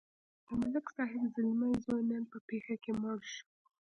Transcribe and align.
د 0.47 0.49
ملک 0.61 0.85
صاحب 0.95 1.23
زلمی 1.35 1.71
زوی 1.83 2.03
نن 2.09 2.23
په 2.31 2.37
پېښه 2.49 2.75
کې 2.83 2.91
مړ 3.01 3.17
شو. 3.33 3.45